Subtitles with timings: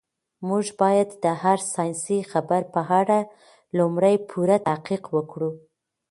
[0.47, 3.19] موږ باید د هر ساینسي خبر په اړه
[3.77, 5.51] لومړی پوره تحقیق وکړو.